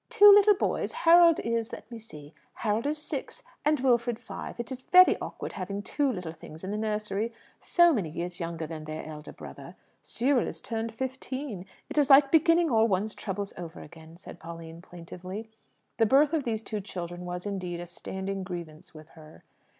"Two 0.09 0.31
little 0.33 0.55
boys. 0.55 0.91
Harold 0.93 1.39
is 1.41 1.71
let 1.71 1.91
me 1.91 1.99
see 1.99 2.33
Harold 2.55 2.87
is 2.87 2.97
six, 2.97 3.43
and 3.63 3.81
Wilfred 3.81 4.17
five. 4.17 4.59
It 4.59 4.71
is 4.71 4.81
very 4.81 5.15
awkward 5.21 5.53
having 5.53 5.83
two 5.83 6.11
little 6.11 6.33
things 6.33 6.63
in 6.63 6.71
the 6.71 6.77
nursery 6.79 7.31
so 7.59 7.93
many 7.93 8.09
years 8.09 8.39
younger 8.39 8.65
than 8.65 8.85
their 8.85 9.05
elder 9.05 9.31
brother. 9.31 9.75
Cyril 10.01 10.47
is 10.47 10.59
turned 10.59 10.91
fifteen. 10.91 11.67
It 11.87 11.99
is 11.99 12.09
like 12.09 12.31
beginning 12.31 12.71
all 12.71 12.87
one's 12.87 13.13
troubles 13.13 13.53
over 13.59 13.79
again," 13.79 14.17
said 14.17 14.39
Pauline 14.39 14.81
plaintively. 14.81 15.51
The 15.99 16.07
birth 16.07 16.33
of 16.33 16.45
these 16.45 16.63
two 16.63 16.81
children 16.81 17.23
was, 17.23 17.45
indeed, 17.45 17.79
a 17.79 17.85
standing 17.85 18.41
grievance 18.41 18.95
with 18.95 19.09
her. 19.09 19.43